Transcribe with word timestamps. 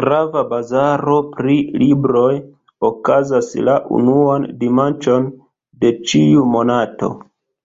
Grava 0.00 0.44
bazaro 0.52 1.16
pri 1.34 1.56
libroj 1.82 2.30
okazas 2.92 3.52
la 3.70 3.76
unuan 4.00 4.48
dimanĉon 4.64 5.28
de 5.84 5.94
ĉiu 6.08 6.48
monato. 6.56 7.14